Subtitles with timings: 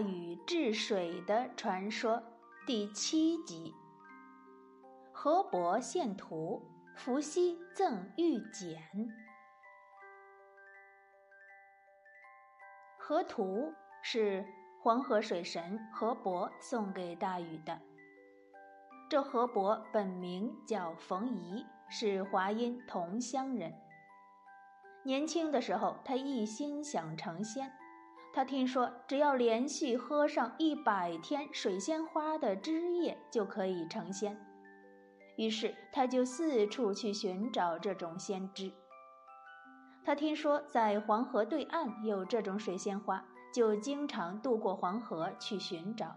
[0.00, 2.22] 禹治水的传说
[2.66, 3.74] 第七集。
[5.12, 6.62] 河伯献图，
[6.96, 8.80] 伏羲赠玉简。
[12.98, 13.72] 河图
[14.02, 14.44] 是
[14.82, 17.78] 黄河水神河伯送给大禹的。
[19.08, 23.74] 这河伯本名叫冯夷，是华阴同乡人。
[25.02, 27.72] 年轻的时候，他一心想成仙。
[28.32, 34.38] 他听说，只要连续喝上一百天水仙花的汁液，就可以成仙。
[35.36, 38.72] 于是，他就四处去寻找这种仙汁。
[40.04, 46.16] 他听说在黄河对岸有这种水仙花，就经常渡过黄河去寻找。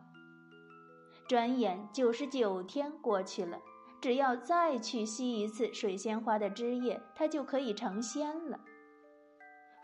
[1.27, 3.59] 转眼九十九天过去了，
[3.99, 8.59] 只要再去吸一次水仙花的汁液，他就可以成仙了。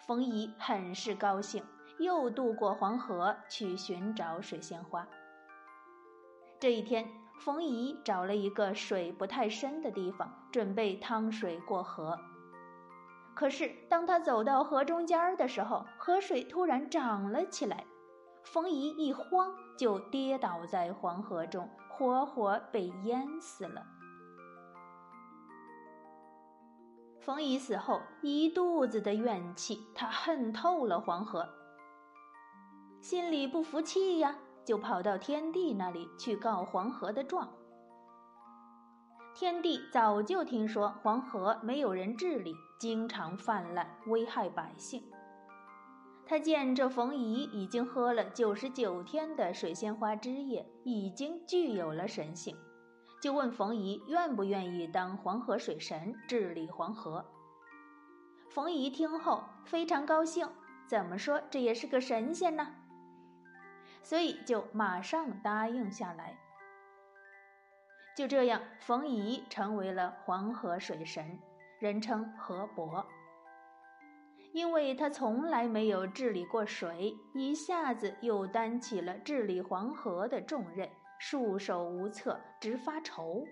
[0.06, 1.64] 冯夷很是高兴，
[2.00, 5.08] 又渡过黄河去寻找水仙花。
[6.60, 7.08] 这一天，
[7.40, 12.20] 冯夷找了一个水不太深的地方，准备趟水过河。
[13.36, 17.86] 可是，当他走到河中间的时候，河水突然涨了起来，
[18.44, 23.86] 冯夷一慌，就跌倒在黄河中，活活被淹死了。
[27.22, 31.48] 冯夷死后，一肚子的怨气，他恨透了黄河，
[33.02, 37.50] 心里不服气呀，就跑到天帝那里去告黄河的状。
[39.34, 45.02] 天帝早就听说黄河没有人治理，经常泛滥，危害百姓。
[46.26, 52.56] 他见这冯夷已经喝了九十九天的水仙花汁液，已经具有了神性。
[53.22, 57.26] 就问冯夷愿不愿意当黄河水神治理黄河。
[58.50, 60.48] 冯夷听后非常高兴，
[60.88, 62.76] 怎么说这也是个神仙呢？
[64.10, 66.36] 所以就马上答应下来。
[68.18, 71.40] 就这样，冯夷成为了黄河水神，
[71.78, 73.06] 人称河伯。
[74.52, 80.90] 因为他从来没有治理过水，一下子又担起了治理黄河的重任。
[81.20, 83.46] 束手无策，直发愁。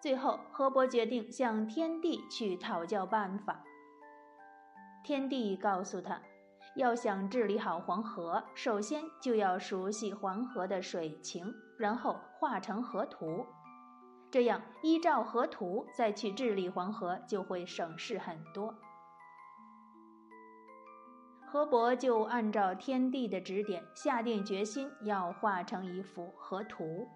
[0.00, 3.64] 最后，河伯决定向天帝去讨教办法。
[5.02, 6.22] 天帝告诉他，
[6.76, 13.46] 要想治理好黄河，首先就要熟悉黄河的水情，然后画成河图，
[14.30, 18.74] 这样依照河图再去治理黄河，就会省事很多。
[21.46, 27.06] 河伯就按照天帝的指点，下定决心要画成一幅河图。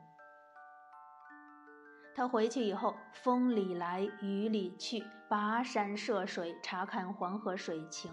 [2.14, 8.12] 他回去以后，风里来雨里去，跋山涉水查看黄河水情，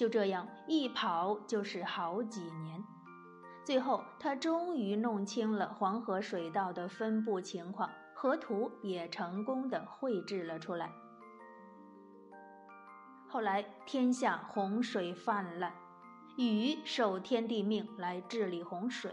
[0.00, 2.82] 就这样一跑就是好几年。
[3.66, 10.90] 最后，他终于弄清了黄河水道的分布情况，河图也成功的绘制了出来。
[13.28, 15.70] 后来天下洪水泛滥，
[16.38, 19.12] 禹受天地命来治理洪水。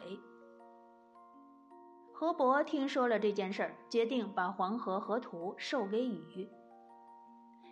[2.13, 6.49] 河伯听说了这件事儿，决定把黄河河图授给禹。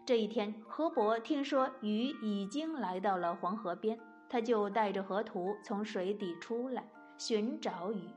[0.06, 4.00] 这一天，河伯听说禹已经来到了黄河边，
[4.30, 8.10] 他就带着河图从水底出来寻找禹。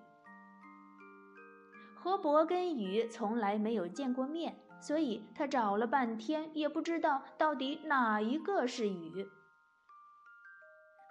[1.94, 4.58] 河伯跟禹从来没有见过面。
[4.80, 9.28] 所以他找了半天，也不知道到底哪一个是鱼。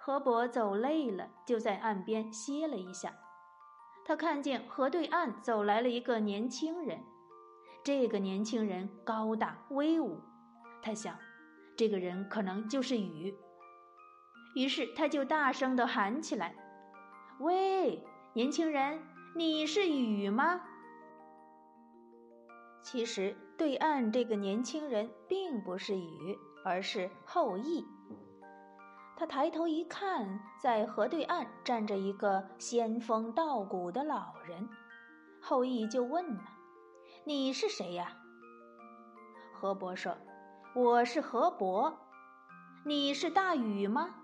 [0.00, 3.12] 河伯走累了，就在岸边歇了一下。
[4.06, 6.98] 他看见河对岸走来了一个年轻人，
[7.84, 10.18] 这个年轻人高大威武。
[10.82, 11.16] 他想，
[11.76, 13.34] 这个人可能就是雨。
[14.54, 16.54] 于是他就大声地喊起来
[17.40, 18.02] ：“喂，
[18.32, 19.00] 年轻人，
[19.34, 20.60] 你是雨吗？”
[22.82, 27.84] 其实，对岸这个年轻人并不是禹，而是后羿。
[29.16, 34.68] 他抬头一看，在河对岸站着一个仙风道骨的老人。
[35.40, 36.42] 后羿就问了
[37.26, 38.16] ：“你是谁呀？”
[39.52, 40.16] 河伯说
[40.78, 41.92] ：“我是河伯。
[42.86, 44.14] ”“你是大禹吗？”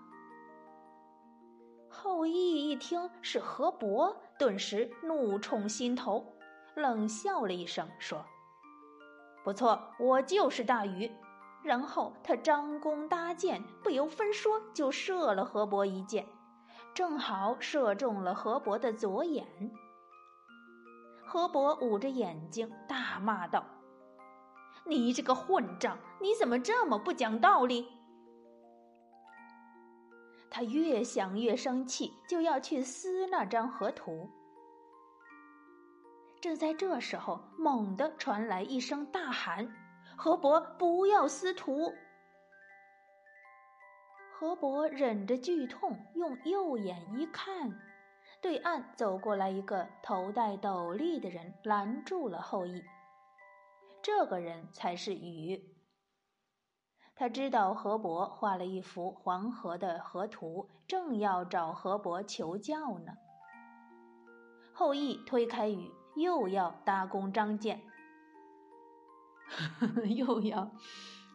[1.91, 6.33] 后羿一听是河伯，顿时怒冲心头，
[6.73, 8.25] 冷笑了一声，说。
[9.43, 11.11] 不错，我就是大禹。
[11.61, 16.25] 然后他张弓搭箭，不由分说就射了河伯一箭，
[16.93, 19.45] 正好射中了河伯的左眼。
[21.25, 23.65] 河伯捂着眼睛大骂道
[24.87, 27.87] ：“你这个混账，你怎么这么不讲道理？”
[30.49, 34.29] 他越想越生气，就要去撕那张河图。
[36.39, 39.67] 正在这时候，猛地传来一声大喊
[40.15, 41.91] ：“河伯，不要撕图！”
[44.31, 47.73] 河伯忍着剧痛，用右眼一看，
[48.41, 52.83] 对岸走过来一个头戴斗笠的人，拦住了后羿。
[54.05, 55.75] 这个人才是禹。
[57.15, 63.13] 他知道河伯画了一幅黄河的河图，正要找河伯求教呢。
[64.75, 65.91] 后羿推开禹。
[66.15, 67.81] 又要搭弓张箭，
[70.15, 70.71] 又要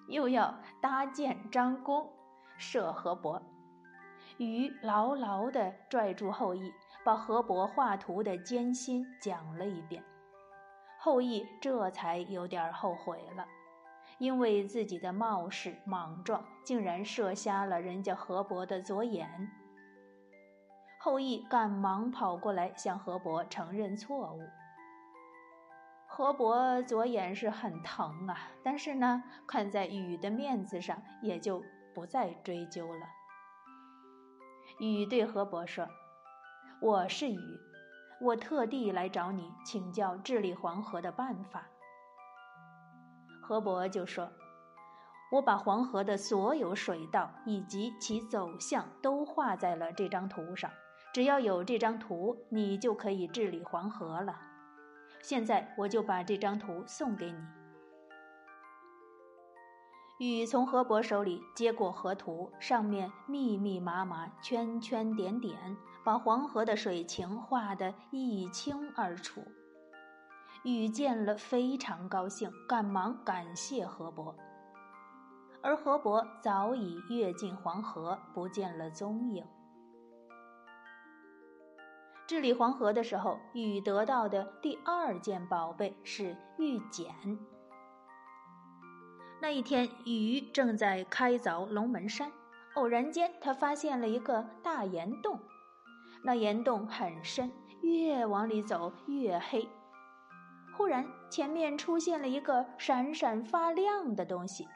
[0.09, 2.11] 又要搭箭张弓
[2.57, 3.43] 射河伯。
[4.39, 6.73] 禹牢牢地拽住后羿，
[7.05, 10.03] 把河伯画图的艰辛讲了一遍。
[11.03, 13.47] 后羿这才有点后悔了，
[14.19, 19.51] 因为自己的冒失莽撞，竟然射瞎了人家河伯的左眼。
[21.01, 24.41] 后羿赶忙跑过来向河伯承认错误。
[26.07, 31.65] 河伯左眼是很疼啊，但是呢，看在禹的面子上，也就
[31.95, 33.07] 不再追究了。
[34.79, 35.89] 禹对河伯说
[36.83, 37.39] ：“我是禹，
[38.21, 41.67] 我特地来找你请教治理黄河的办法。”
[43.43, 44.31] 河伯就说
[45.33, 50.71] ：“我把黄河的所有水道以及其走向都画在了这张图上，
[51.13, 54.39] 只要有这张图，你就可以治理黄河了。”
[55.23, 57.39] 现在我就把这张图送给你。
[60.19, 69.43] 禹从河伯手里接过河图，上面密密麻麻、圈圈点点，把黄河的水情画得一清二楚。
[70.65, 74.35] 禹见了非常高兴，赶忙感谢河伯。
[75.63, 79.47] 而河伯早已跃进黄河，不见了踪影。
[82.27, 87.15] 治理黄河的时候，禹得到的第二件宝贝是玉简。
[89.41, 92.31] 那一天，禹正在开凿龙门山，
[92.75, 95.41] 偶然间他发现了一个大岩洞，
[96.23, 97.51] 那岩洞很深，
[97.83, 99.69] 越往里走越黑。
[100.77, 104.69] 忽然，前面出现了一个闪闪发亮的东西。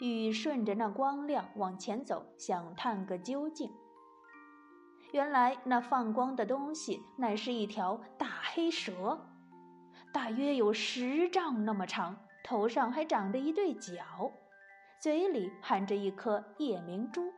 [0.00, 3.70] 禹顺着那光亮往前走，想探个究竟。
[5.12, 9.26] 原来那放光的东西乃是一条大黑蛇，
[10.12, 14.04] 大约有十丈那么长，头上还长着一对角，
[15.00, 17.32] 嘴里含着一颗夜明珠。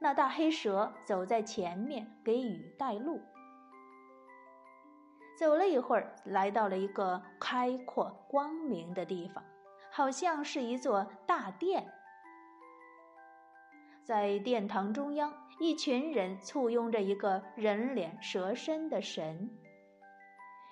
[0.00, 3.20] 那大黑蛇走在前面，给雨带路。
[5.38, 9.44] 走了一会儿，来到了一个开阔光明的地方，
[9.92, 11.86] 好像是一座大殿。
[14.02, 15.32] 在殿堂中央。
[15.62, 19.50] 一群人簇拥着一个人脸蛇身的神。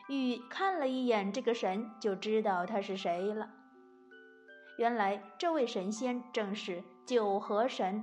[0.09, 3.51] 禹看了一眼这个神，就知道他是谁了。
[4.79, 8.03] 原来这位神仙正是九河神。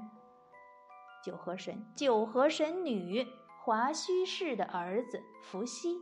[1.25, 3.25] 九河神，九河神女
[3.63, 5.97] 华胥氏的儿子伏羲。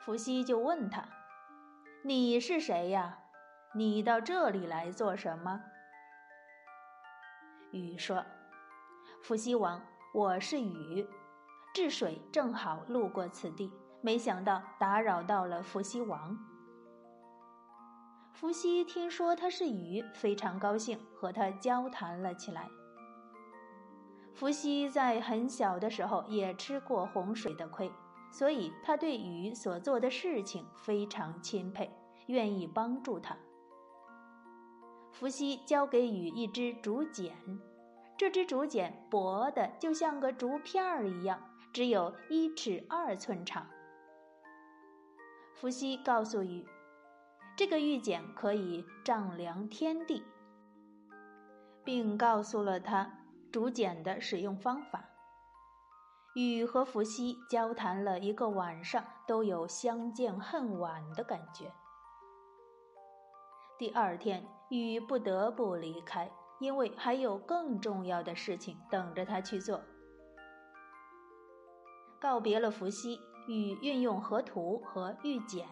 [0.00, 1.08] 伏羲就问他
[2.02, 3.16] ：“你是谁呀？
[3.76, 5.60] 你到这里来做什么？”
[7.70, 8.26] 禹说
[9.22, 9.80] ：“伏羲王，
[10.12, 11.06] 我是禹，
[11.72, 13.72] 治水正好路过此地，
[14.02, 16.36] 没想到打扰到了伏羲王。”
[18.38, 22.70] 伏羲听说他是禹，非常高兴，和他交谈了起来。
[24.32, 27.90] 伏羲在很小的时候也吃过洪水的亏，
[28.30, 31.90] 所以他对禹所做的事情非常钦佩，
[32.28, 33.36] 愿意帮助他。
[35.10, 37.34] 伏羲交给禹一支竹简，
[38.16, 41.42] 这支竹简薄的就像个竹片儿一样，
[41.72, 43.66] 只有一尺二寸长。
[45.56, 46.64] 伏羲告诉禹，
[47.58, 50.22] 这个玉简可以丈量天地，
[51.82, 53.18] 并告诉了他
[53.50, 55.04] 竹简的使用方法。
[56.36, 61.72] 禹和伏羲交谈了一个晚上，都有相见恨晚的感觉。
[63.76, 64.46] 第二天。
[64.70, 69.82] 禹不得不离开，因为还有更重要的事情等着他去做。
[72.20, 75.66] 告别了伏羲，禹运用河图和玉简，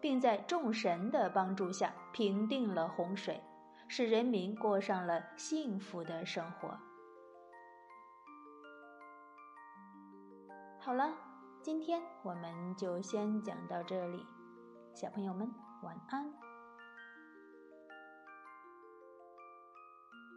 [0.00, 3.40] 并在众神的帮助下平定了洪水，
[3.88, 6.76] 使人民过上了幸福的生活。
[10.78, 11.12] 好了，
[11.62, 14.26] 今天我们就先讲到这里，
[14.94, 15.52] 小朋友们
[15.82, 16.49] 晚安。